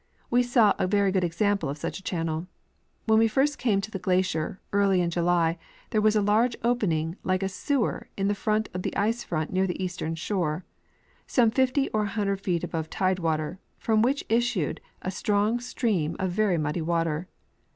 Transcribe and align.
We 0.31 0.41
saw 0.41 0.73
a 0.79 0.87
very 0.87 1.11
good 1.11 1.23
example 1.23 1.69
of 1.69 1.77
such 1.77 1.99
a 1.99 2.03
channel. 2.03 2.47
When 3.05 3.19
we 3.19 3.27
first 3.27 3.59
came 3.59 3.81
to 3.81 3.91
the 3.91 3.99
glacier, 3.99 4.59
early 4.73 4.99
in 4.99 5.11
July, 5.11 5.59
there 5.91 6.01
was 6.01 6.15
a 6.15 6.23
large 6.23 6.55
open 6.63 6.91
ing 6.91 7.17
like 7.23 7.43
a 7.43 7.47
sewer 7.47 8.09
in 8.17 8.27
the 8.27 8.33
face 8.33 8.63
of 8.73 8.81
the 8.81 8.97
ice 8.97 9.23
front 9.23 9.53
near 9.53 9.67
the 9.67 9.79
eastern 9.83 10.15
shore, 10.15 10.65
some 11.27 11.51
fifty 11.51 11.87
or 11.89 12.01
a 12.05 12.15
hundred 12.17 12.41
feet 12.41 12.63
above 12.63 12.89
tide 12.89 13.19
water, 13.19 13.59
from 13.77 14.01
which 14.01 14.25
issued 14.27 14.81
a 15.03 15.11
strong 15.11 15.59
stream 15.59 16.15
of 16.17 16.31
very 16.31 16.57
muddy 16.57 16.81
water. 16.81 17.27